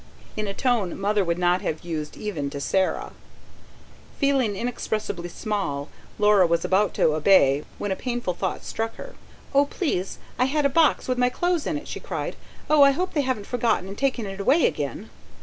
in 0.35 0.47
a 0.47 0.53
tone 0.55 0.99
Mother 0.99 1.23
would 1.23 1.37
not 1.37 1.61
have 1.61 1.85
used 1.85 2.17
even 2.17 2.49
to 2.49 2.59
Sarah. 2.59 3.11
Feeling 4.19 4.55
inexpressibly 4.55 5.29
small 5.29 5.89
Laura 6.17 6.47
was 6.47 6.65
about 6.65 6.95
to 6.95 7.13
obey, 7.13 7.63
when 7.77 7.91
a 7.91 7.95
painful 7.95 8.33
thought 8.33 8.63
struck 8.63 8.95
her. 8.95 9.13
"Oh 9.53 9.65
please, 9.67 10.17
I 10.39 10.45
had 10.45 10.65
a 10.65 10.69
box 10.69 11.07
with 11.07 11.19
my 11.19 11.29
clothes 11.29 11.67
in 11.67 11.77
it!" 11.77 11.87
she 11.87 11.99
cried. 11.99 12.35
"Oh, 12.67 12.81
I 12.81 12.89
hope 12.93 13.13
they 13.13 13.21
haven't 13.21 13.45
forgotten 13.45 13.87
and 13.87 13.95
taken 13.95 14.25
it 14.25 14.39
away 14.39 14.65
again." 14.65 15.11